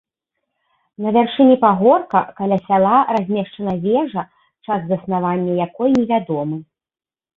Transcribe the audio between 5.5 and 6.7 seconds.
якой невядомы.